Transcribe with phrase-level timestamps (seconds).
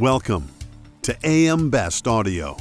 [0.00, 0.48] Welcome
[1.02, 2.56] to AM Best Audio.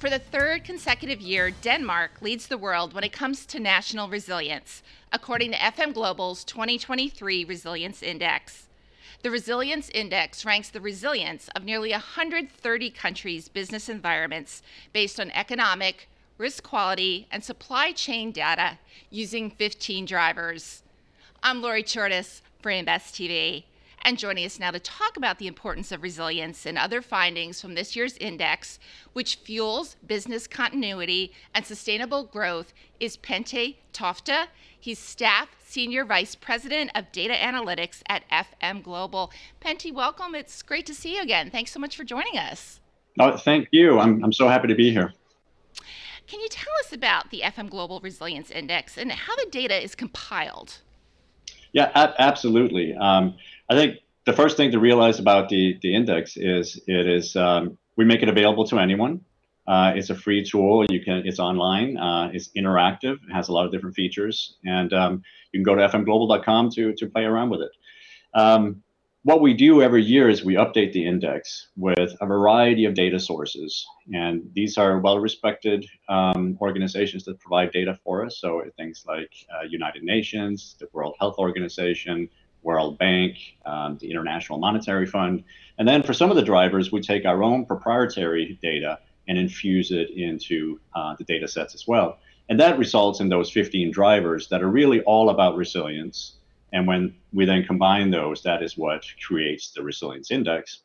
[0.00, 4.82] For the third consecutive year, Denmark leads the world when it comes to national resilience,
[5.12, 8.66] according to FM Global's 2023 Resilience Index.
[9.22, 14.62] The Resilience Index ranks the resilience of nearly 130 countries' business environments
[14.92, 16.08] based on economic,
[16.38, 18.78] risk quality, and supply chain data
[19.10, 20.82] using 15 drivers.
[21.40, 23.62] I'm Lori Chordas for AM Best TV.
[24.04, 27.74] And joining us now to talk about the importance of resilience and other findings from
[27.74, 28.80] this year's index,
[29.12, 34.46] which fuels business continuity and sustainable growth, is Pentti Tofte.
[34.78, 39.30] He's Staff Senior Vice President of Data Analytics at FM Global.
[39.60, 40.34] Pentti, welcome.
[40.34, 41.50] It's great to see you again.
[41.50, 42.80] Thanks so much for joining us.
[43.20, 44.00] Oh, thank you.
[44.00, 45.12] I'm, I'm so happy to be here.
[46.26, 49.94] Can you tell us about the FM Global Resilience Index and how the data is
[49.94, 50.78] compiled?
[51.72, 52.94] Yeah, absolutely.
[52.94, 53.34] Um,
[53.72, 57.78] I think the first thing to realize about the the index is it is um,
[57.96, 59.22] we make it available to anyone.
[59.66, 60.84] Uh, it's a free tool.
[60.90, 61.22] You can.
[61.24, 61.96] It's online.
[61.96, 63.14] Uh, it's interactive.
[63.14, 66.92] It has a lot of different features, and um, you can go to fmglobal.com to
[66.92, 67.70] to play around with it.
[68.34, 68.82] Um,
[69.24, 73.20] what we do every year is we update the index with a variety of data
[73.20, 78.38] sources, and these are well-respected um, organizations that provide data for us.
[78.38, 82.28] So things like uh, United Nations, the World Health Organization,
[82.62, 85.44] World Bank, um, the International Monetary Fund.
[85.78, 89.90] And then for some of the drivers, we take our own proprietary data and infuse
[89.90, 92.18] it into uh, the data sets as well.
[92.48, 96.36] And that results in those 15 drivers that are really all about resilience.
[96.72, 100.80] And when we then combine those, that is what creates the resilience index.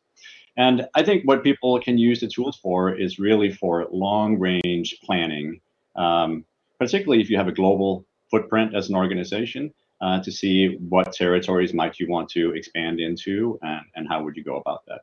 [0.56, 4.98] And I think what people can use the tools for is really for long range
[5.04, 5.60] planning,
[5.96, 6.44] um,
[6.78, 11.74] particularly if you have a global footprint as an organization uh, to see what territories
[11.74, 15.00] might you want to expand into and, and how would you go about that.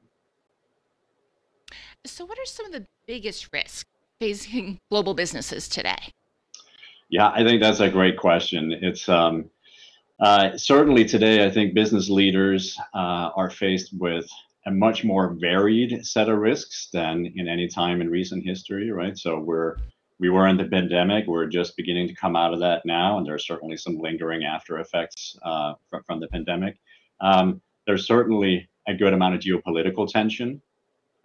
[2.06, 3.86] So, what are some of the biggest risks
[4.20, 6.14] facing global businesses today?
[7.10, 8.72] Yeah, I think that's a great question.
[8.72, 9.50] It's um,
[10.20, 14.28] uh, certainly today, I think business leaders uh, are faced with
[14.66, 19.18] a much more varied set of risks than in any time in recent history, right?
[19.18, 19.78] So we're
[20.20, 21.28] we were in the pandemic.
[21.28, 24.46] We're just beginning to come out of that now, and there are certainly some lingering
[24.46, 26.78] after effects uh, from, from the pandemic.
[27.22, 30.62] Um, there's certainly a good amount of geopolitical tension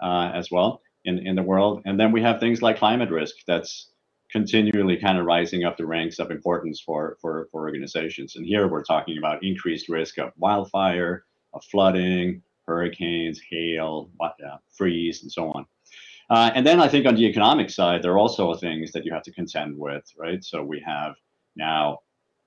[0.02, 1.82] uh, as well in, in the world.
[1.84, 3.90] And then we have things like climate risk that's
[4.30, 8.36] continually kind of rising up the ranks of importance for, for, for organizations.
[8.36, 15.22] And here we're talking about increased risk of wildfire, of flooding, hurricanes, hail, uh, freeze,
[15.22, 15.66] and so on.
[16.30, 19.12] Uh, and then I think on the economic side, there are also things that you
[19.12, 20.42] have to contend with, right?
[20.44, 21.14] So we have
[21.56, 21.98] now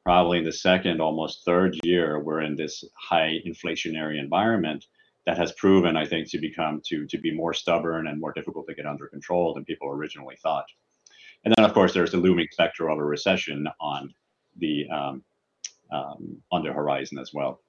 [0.05, 4.85] probably in the second, almost third year, we're in this high inflationary environment
[5.25, 8.67] that has proven, I think, to become to to be more stubborn and more difficult
[8.67, 10.65] to get under control than people originally thought.
[11.45, 14.13] And then, of course, there's the looming specter of a recession on
[14.57, 15.23] the um,
[15.91, 17.61] um, on the horizon as well.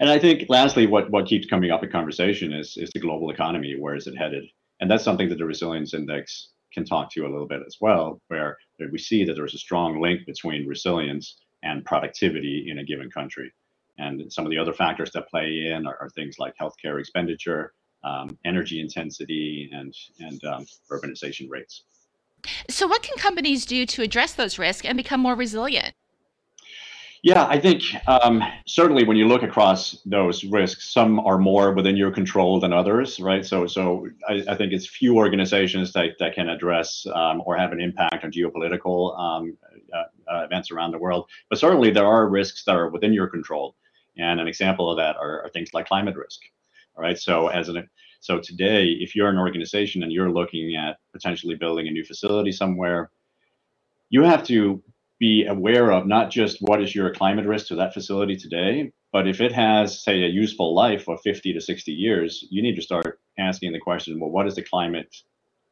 [0.00, 3.30] And I think lastly, what, what keeps coming up in conversation is, is the global
[3.30, 3.76] economy.
[3.78, 4.44] Where is it headed?
[4.80, 8.20] And that's something that the resilience index can talk to a little bit as well,
[8.28, 8.58] where
[8.90, 13.52] we see that there's a strong link between resilience and productivity in a given country.
[13.98, 17.72] And some of the other factors that play in are, are things like healthcare expenditure,
[18.02, 21.84] um, energy intensity, and, and um, urbanization rates.
[22.68, 25.94] So, what can companies do to address those risks and become more resilient?
[27.24, 31.96] Yeah, I think um, certainly when you look across those risks, some are more within
[31.96, 33.46] your control than others, right?
[33.46, 37.72] So, so I, I think it's few organizations that, that can address um, or have
[37.72, 39.56] an impact on geopolitical um,
[39.90, 41.30] uh, uh, events around the world.
[41.48, 43.74] But certainly there are risks that are within your control,
[44.18, 46.42] and an example of that are, are things like climate risk.
[46.94, 47.88] All right, so as an
[48.20, 52.52] so today, if you're an organization and you're looking at potentially building a new facility
[52.52, 53.10] somewhere,
[54.10, 54.82] you have to
[55.24, 59.26] be aware of not just what is your climate risk to that facility today, but
[59.26, 62.82] if it has, say, a useful life of 50 to 60 years, you need to
[62.82, 65.16] start asking the question well, what is the climate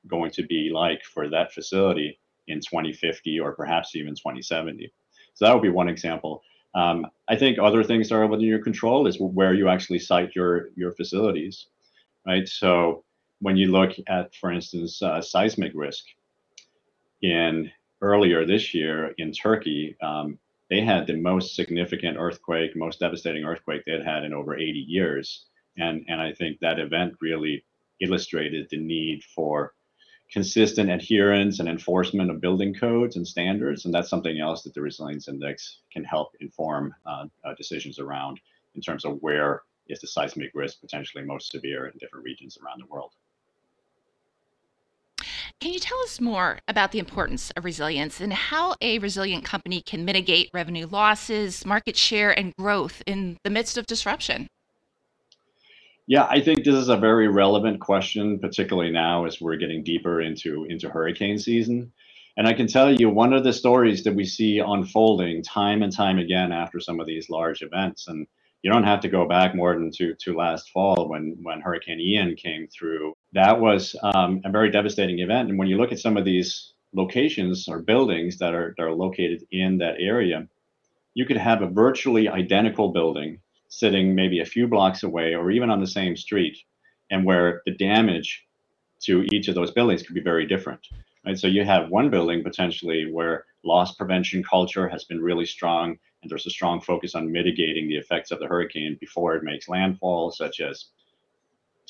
[0.08, 2.18] going to be like for that facility
[2.48, 4.90] in 2050 or perhaps even 2070?
[5.34, 6.40] So that would be one example.
[6.74, 10.34] Um, I think other things that are within your control is where you actually site
[10.34, 11.66] your your facilities,
[12.26, 12.48] right?
[12.48, 13.04] So
[13.40, 16.04] when you look at, for instance, uh, seismic risk
[17.20, 17.70] in
[18.02, 20.38] earlier this year in Turkey, um,
[20.68, 24.84] they had the most significant earthquake, most devastating earthquake they had had in over 80
[24.86, 25.46] years.
[25.78, 27.64] And, and I think that event really
[28.00, 29.72] illustrated the need for
[30.30, 33.84] consistent adherence and enforcement of building codes and standards.
[33.84, 38.40] And that's something else that the Resilience Index can help inform uh, uh, decisions around
[38.74, 42.80] in terms of where is the seismic risk potentially most severe in different regions around
[42.80, 43.12] the world.
[45.62, 49.80] Can you tell us more about the importance of resilience and how a resilient company
[49.80, 54.48] can mitigate revenue losses, market share, and growth in the midst of disruption?
[56.08, 60.20] Yeah, I think this is a very relevant question, particularly now as we're getting deeper
[60.20, 61.92] into into hurricane season.
[62.36, 65.94] And I can tell you one of the stories that we see unfolding time and
[65.94, 68.08] time again after some of these large events.
[68.08, 68.26] And
[68.62, 72.00] you don't have to go back more than to, to last fall when, when Hurricane
[72.00, 73.14] Ian came through.
[73.32, 75.50] That was um, a very devastating event.
[75.50, 78.94] And when you look at some of these locations or buildings that are, that are
[78.94, 80.46] located in that area,
[81.14, 85.70] you could have a virtually identical building sitting maybe a few blocks away or even
[85.70, 86.56] on the same street,
[87.10, 88.46] and where the damage
[89.00, 90.86] to each of those buildings could be very different.
[91.26, 91.38] Right?
[91.38, 96.30] So you have one building potentially where loss prevention culture has been really strong, and
[96.30, 100.30] there's a strong focus on mitigating the effects of the hurricane before it makes landfall,
[100.30, 100.86] such as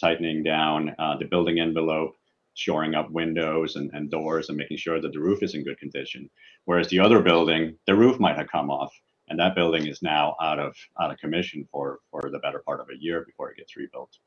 [0.01, 2.17] tightening down uh, the building envelope,
[2.55, 5.79] shoring up windows and, and doors, and making sure that the roof is in good
[5.79, 6.29] condition.
[6.65, 8.93] Whereas the other building, the roof might have come off,
[9.29, 12.81] and that building is now out of out of commission for for the better part
[12.81, 14.19] of a year before it gets rebuilt.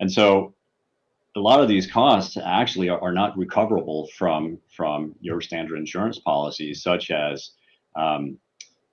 [0.00, 0.54] And so
[1.36, 6.18] a lot of these costs actually are, are not recoverable from from your standard insurance
[6.18, 7.52] policies, such as
[7.96, 8.38] um,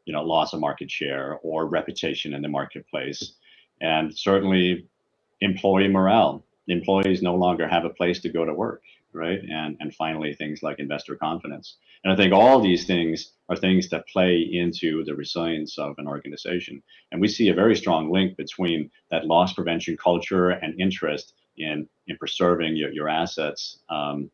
[0.08, 3.34] you know loss of market share or reputation in the marketplace,
[3.82, 4.88] and certainly
[5.42, 6.44] employee morale.
[6.70, 8.84] employees no longer have a place to go to work,
[9.14, 9.42] right?
[9.60, 11.78] And and finally things like investor confidence.
[12.04, 16.08] And I think all these things are things that play into the resilience of an
[16.08, 16.84] organization.
[17.12, 21.88] And we see a very strong link between that loss prevention culture and interest in
[22.08, 24.32] in preserving your, your assets um,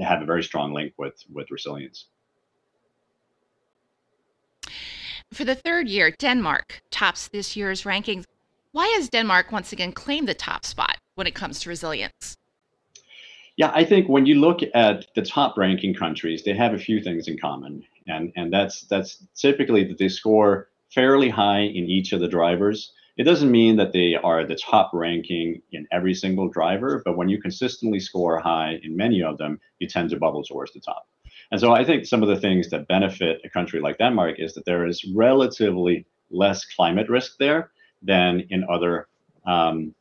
[0.00, 2.06] have a very strong link with with resilience.
[5.32, 8.24] For the third year, Denmark tops this year's rankings.
[8.72, 12.36] Why has Denmark once again claimed the top spot when it comes to resilience?
[13.56, 17.00] Yeah, I think when you look at the top ranking countries, they have a few
[17.02, 22.12] things in common, and and that's that's typically that they score fairly high in each
[22.12, 26.48] of the drivers it doesn't mean that they are the top ranking in every single
[26.48, 30.42] driver, but when you consistently score high in many of them, you tend to bubble
[30.42, 31.06] towards the top.
[31.52, 34.54] And so I think some of the things that benefit a country like Denmark is
[34.54, 37.70] that there is relatively less climate risk there
[38.00, 39.06] than in other
[39.46, 39.94] um,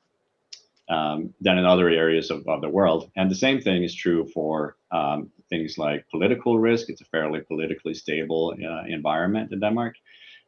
[0.88, 3.12] um, than in other areas of, of, the world.
[3.16, 6.90] And the same thing is true for um, things like political risk.
[6.90, 9.96] It's a fairly politically stable uh, environment in Denmark.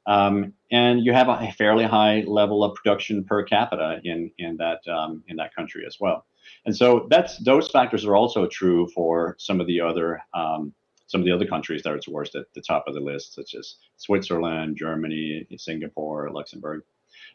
[0.06, 4.88] Um, and you have a fairly high level of production per capita in in that
[4.88, 6.26] um, in that country as well.
[6.66, 10.74] And so that's those factors are also true for some of the other um,
[11.08, 13.56] some of the other countries that are towards the, the top of the list, such
[13.56, 16.84] as Switzerland, Germany, Singapore, Luxembourg.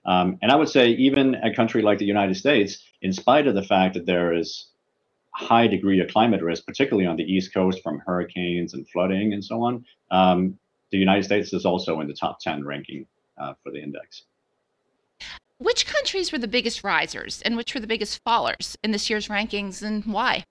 [0.05, 3.55] Um, and I would say even a country like the United States, in spite of
[3.55, 4.69] the fact that there is
[5.35, 9.45] high degree of climate risk, particularly on the East Coast from hurricanes and flooding and
[9.45, 10.59] so on, um,
[10.91, 13.07] the United States is also in the top 10 ranking
[13.39, 14.25] uh, for the index.
[15.59, 19.29] Which countries were the biggest risers and which were the biggest fallers in this year's
[19.29, 20.45] rankings and why?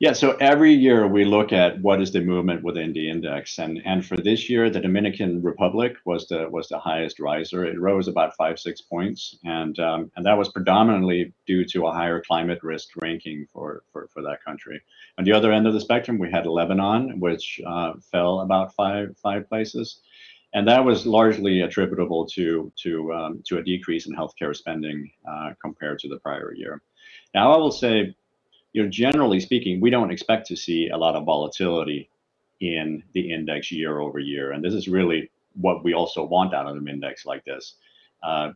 [0.00, 3.80] Yeah, so every year we look at what is the movement within the index, and
[3.84, 7.64] and for this year, the Dominican Republic was the was the highest riser.
[7.64, 11.92] It rose about five six points, and um, and that was predominantly due to a
[11.92, 14.80] higher climate risk ranking for for for that country.
[15.18, 19.16] On the other end of the spectrum, we had Lebanon, which uh, fell about five
[19.22, 20.00] five places,
[20.54, 25.50] and that was largely attributable to to um, to a decrease in healthcare spending uh,
[25.62, 26.82] compared to the prior year.
[27.32, 28.14] Now, I will say
[28.74, 32.10] you know, generally speaking, we don't expect to see a lot of volatility
[32.60, 34.52] in the index year over year.
[34.52, 37.76] And this is really what we also want out of an index like this.
[38.22, 38.50] Uh,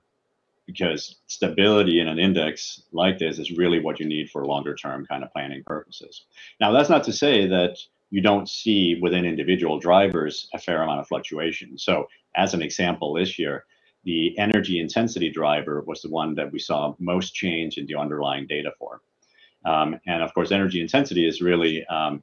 [0.67, 5.07] because stability in an index like this is really what you need for longer term
[5.07, 6.27] kind of planning purposes.
[6.61, 7.79] Now, that's not to say that
[8.11, 11.79] you don't see within individual drivers a fair amount of fluctuation.
[11.79, 13.65] So, as an example, this year,
[14.05, 18.47] the energy intensity driver was the one that we saw most change in the underlying
[18.47, 19.01] data for.
[19.65, 22.23] Um, and of course, energy intensity is really um,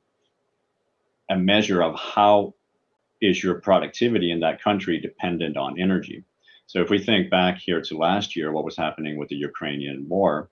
[1.29, 2.53] a measure of how
[3.21, 6.23] is your productivity in that country dependent on energy.
[6.67, 10.07] So if we think back here to last year, what was happening with the Ukrainian
[10.09, 10.49] war,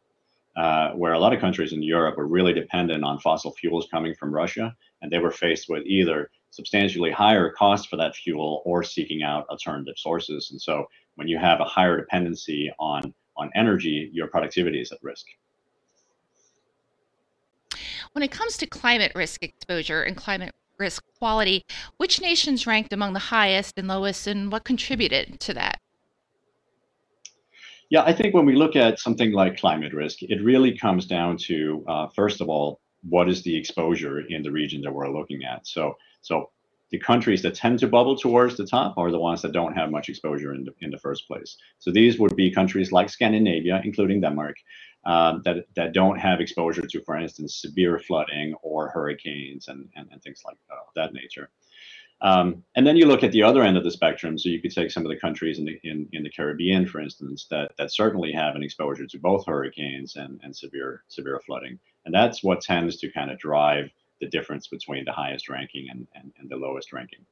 [0.56, 4.14] uh, where a lot of countries in Europe were really dependent on fossil fuels coming
[4.14, 8.84] from Russia, and they were faced with either substantially higher costs for that fuel or
[8.84, 10.52] seeking out alternative sources.
[10.52, 10.86] And so
[11.16, 15.26] when you have a higher dependency on on energy, your productivity is at risk.
[18.14, 21.64] When it comes to climate risk exposure and climate risk quality,
[21.98, 25.80] which nations ranked among the highest and lowest, and what contributed to that?
[27.90, 31.38] Yeah, I think when we look at something like climate risk, it really comes down
[31.48, 32.80] to uh, first of all,
[33.10, 35.66] what is the exposure in the region that we're looking at?
[35.66, 36.52] So, so
[36.92, 39.90] the countries that tend to bubble towards the top are the ones that don't have
[39.90, 41.58] much exposure in the, in the first place.
[41.80, 44.56] So these would be countries like Scandinavia, including Denmark,
[45.06, 50.08] um, that, that don't have exposure to, for instance, severe flooding or hurricanes and, and,
[50.12, 51.50] and things like uh, that nature.
[52.22, 54.38] Um, and then you look at the other end of the spectrum.
[54.38, 57.02] So you could take some of the countries in the in, in the Caribbean, for
[57.02, 61.80] instance, that that certainly have an exposure to both hurricanes and, and severe severe flooding.
[62.06, 63.90] And that's what tends to kind of drive
[64.22, 67.26] the difference between the highest ranking and, and, and the lowest ranking.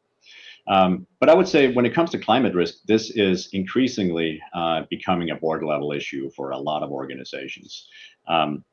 [0.67, 4.83] Um, but I would say when it comes to climate risk, this is increasingly uh,
[4.89, 7.87] becoming a board level issue for a lot of organizations.
[8.27, 8.63] Um,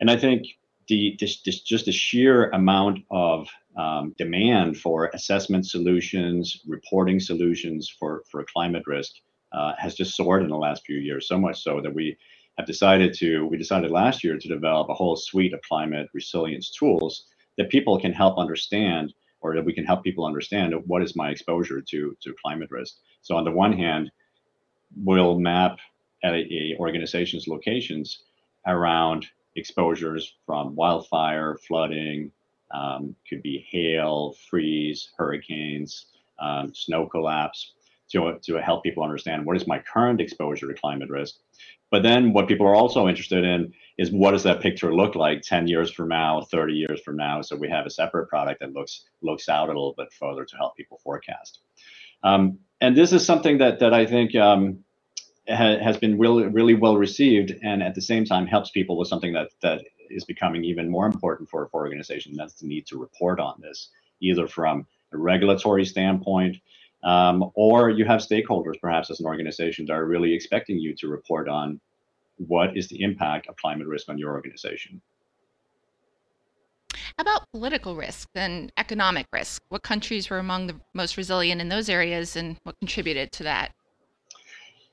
[0.00, 0.46] and I think
[0.88, 7.94] the this, this, just the sheer amount of um, demand for assessment solutions, reporting solutions
[7.98, 9.12] for, for climate risk
[9.52, 12.16] uh, has just soared in the last few years, so much so that we
[12.58, 16.70] have decided to, we decided last year to develop a whole suite of climate resilience
[16.70, 17.24] tools
[17.56, 21.30] that people can help understand or that we can help people understand what is my
[21.30, 22.96] exposure to, to climate risk.
[23.22, 24.10] So on the one hand,
[24.96, 25.78] we'll map
[26.24, 28.22] at a, a organization's locations
[28.66, 32.30] around exposures from wildfire, flooding,
[32.72, 36.06] um, could be hail, freeze, hurricanes,
[36.38, 37.72] um, snow collapse,
[38.12, 41.36] to, to help people understand what is my current exposure to climate risk.
[41.90, 45.42] But then what people are also interested in is what does that picture look like
[45.42, 47.42] 10 years from now, 30 years from now?
[47.42, 50.56] So we have a separate product that looks looks out a little bit further to
[50.56, 51.60] help people forecast.
[52.24, 54.78] Um, and this is something that that I think um,
[55.48, 59.08] ha, has been really really well received, and at the same time helps people with
[59.08, 62.36] something that that is becoming even more important for, for organizations.
[62.36, 63.90] That's the need to report on this,
[64.20, 66.56] either from a regulatory standpoint,
[67.02, 71.08] um, or you have stakeholders, perhaps as an organization, that are really expecting you to
[71.08, 71.80] report on
[72.36, 75.00] what is the impact of climate risk on your organization.
[77.18, 79.62] How about political risk and economic risk?
[79.68, 83.72] What countries were among the most resilient in those areas, and what contributed to that?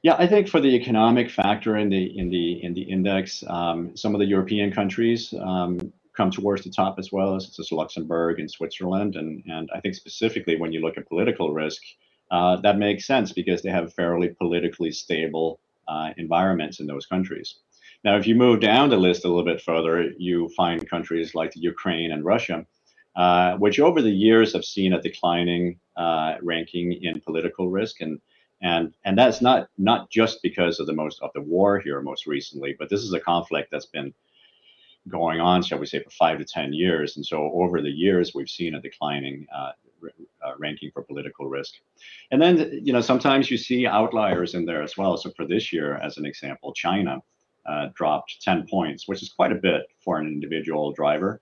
[0.02, 3.96] Yeah, I think for the economic factor in the in the in the index, um,
[3.96, 8.42] some of the European countries um, come towards the top as well, as, as Luxembourg
[8.42, 11.82] and Switzerland, and and I think specifically when you look at political risk,
[12.30, 17.56] uh, that makes sense because they have fairly politically stable uh, environments in those countries.
[18.04, 21.54] Now, if you move down the list a little bit further, you find countries like
[21.56, 22.66] Ukraine and Russia,
[23.16, 28.20] uh, which over the years have seen a declining uh, ranking in political risk and
[28.62, 32.28] and and that's not not just because of the most of the war here most
[32.28, 34.14] recently but this is a conflict that's been
[35.08, 37.16] going on shall we say for five to ten years.
[37.16, 39.72] And so over the years we've seen a declining uh,
[40.46, 41.76] uh, ranking for political risk.
[42.32, 45.18] And then you know sometimes you see outliers in there as well.
[45.18, 47.22] So for this year as an example china
[47.66, 51.42] uh, dropped 10 points which is quite a bit for an individual driver.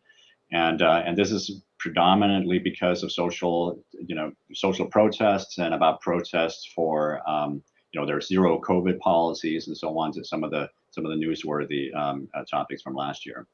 [0.52, 6.02] And uh, and this is predominantly because of social, you know, social protests and about
[6.02, 7.62] protests for, um,
[7.92, 10.12] you know, their zero COVID policies and so on.
[10.14, 13.46] To some of the some of the newsworthy um, uh, topics from last year.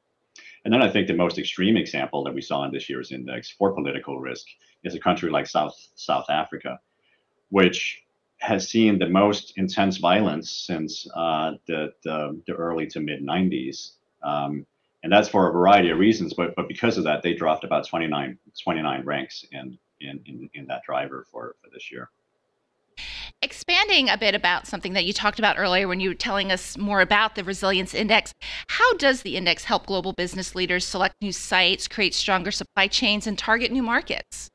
[0.64, 3.50] And then I think the most extreme example that we saw in this year's index
[3.50, 4.46] for political risk
[4.82, 6.80] is a country like South South Africa,
[7.50, 8.02] which
[8.38, 13.92] has seen the most intense violence since uh, the, the, the early to mid 90s.
[14.22, 14.66] Um,
[15.02, 16.32] and that's for a variety of reasons.
[16.32, 20.66] But but because of that, they dropped about 29, 29 ranks in, in in in
[20.68, 22.08] that driver for for this year.
[23.66, 26.76] Expanding a bit about something that you talked about earlier when you were telling us
[26.76, 28.34] more about the Resilience Index,
[28.68, 33.26] how does the index help global business leaders select new sites, create stronger supply chains,
[33.26, 34.50] and target new markets?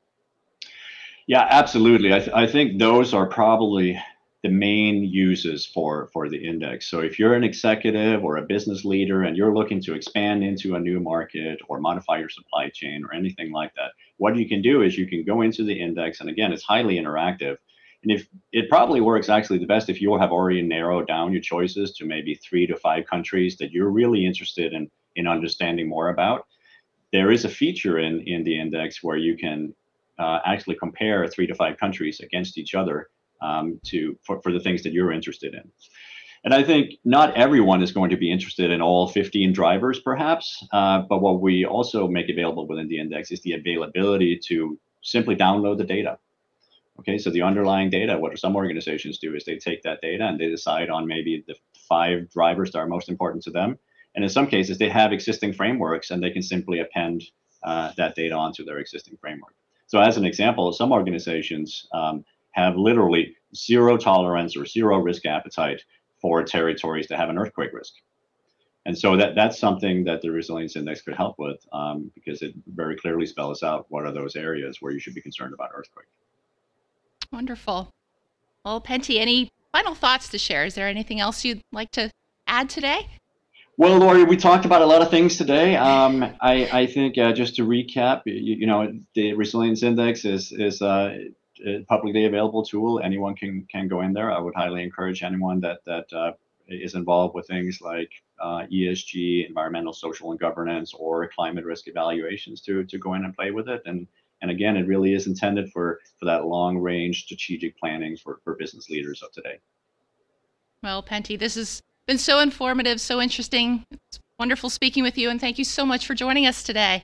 [1.26, 2.14] Yeah, absolutely.
[2.14, 4.00] I, th- I think those are probably
[4.44, 6.88] the main uses for for the index.
[6.88, 10.76] So if you're an executive or a business leader and you're looking to expand into
[10.76, 14.62] a new market or modify your supply chain or anything like that, what you can
[14.62, 17.58] do is you can go into the index and again it's highly interactive.
[18.04, 21.42] And if it probably works actually the best if you have already narrowed down your
[21.42, 26.10] choices to maybe three to five countries that you're really interested in in understanding more
[26.10, 26.46] about.
[27.12, 29.74] There is a feature in in the index where you can
[30.18, 33.10] uh, actually compare three to five countries against each other
[33.42, 35.72] um, to for, for the things that you're interested in.
[36.46, 40.66] And I think not everyone is going to be interested in all 15 drivers, perhaps.
[40.72, 45.36] Uh, but what we also make available within the index is the availability to simply
[45.36, 46.18] download the data.
[47.00, 50.38] Okay, so the underlying data, what some organizations do is they take that data and
[50.38, 51.56] they decide on maybe the
[51.88, 53.80] five drivers that are most important to them.
[54.16, 57.24] And in some cases, they have existing frameworks and they can simply append
[57.64, 59.56] uh, that data onto their existing framework.
[59.88, 65.82] So, as an example, some organizations um, have literally zero tolerance or zero risk appetite
[66.22, 67.94] for territories that have an earthquake risk.
[68.86, 72.54] And so that that's something that the resilience index could help with um, because it
[72.68, 76.08] very clearly spells out what are those areas where you should be concerned about earthquake.
[77.32, 77.92] Wonderful.
[78.66, 80.66] Well, Pentti, any final thoughts to share?
[80.66, 82.12] Is there anything else you'd like to
[82.48, 83.08] add today?
[83.78, 85.78] Well, Lori, we talked about a lot of things today.
[85.78, 90.52] Um, I, I, think uh, just to recap, you, you, know, the resilience index is
[90.52, 91.18] is uh,
[91.66, 93.00] a publicly available tool.
[93.02, 94.32] Anyone can can go in there.
[94.32, 96.34] I would highly encourage anyone that that uh,
[96.68, 102.60] is involved with things like uh, ESG, environmental, social, and governance, or climate risk evaluations
[102.62, 103.82] to to go in and play with it.
[103.86, 104.08] And
[104.42, 108.56] and again, it really is intended for for that long range strategic planning for for
[108.56, 109.60] business leaders of today.
[110.82, 113.86] Well, Pentti, this has been so informative, so interesting.
[113.92, 117.04] It's wonderful speaking with you, and thank you so much for joining us today.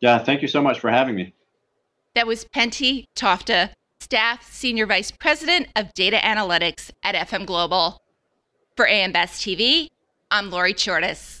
[0.00, 1.34] Yeah, thank you so much for having me.
[2.14, 3.70] That was Pentti Tofte,
[4.00, 8.02] Staff Senior Vice President of Data Analytics at FM Global.
[8.76, 9.88] For AM Best TV,
[10.30, 11.40] I'm Lori Chordas.